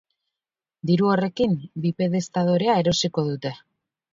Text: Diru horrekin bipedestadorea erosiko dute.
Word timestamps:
Diru 0.91 1.09
horrekin 1.15 1.53
bipedestadorea 1.83 2.81
erosiko 2.85 3.27
dute. 3.33 3.57